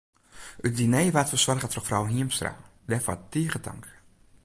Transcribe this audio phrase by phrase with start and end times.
[0.67, 2.51] It diner waard fersoarge troch frou Hiemstra,
[2.89, 3.85] dêrfoar tige tank.